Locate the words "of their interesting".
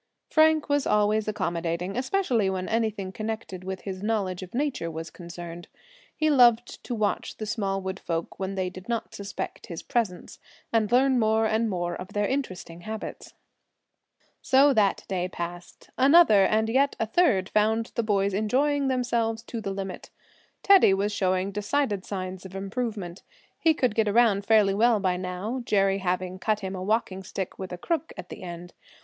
11.95-12.81